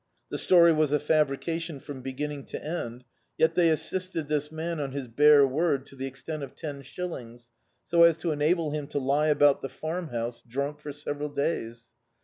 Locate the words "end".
2.65-3.03